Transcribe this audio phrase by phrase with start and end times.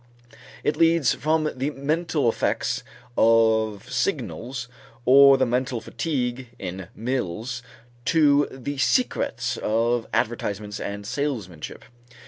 [0.63, 2.81] It leads from the mental effects
[3.15, 4.67] of signals
[5.05, 7.61] or the mental fatigue in mills
[8.05, 11.85] to the secrets of advertisements and salesmanship.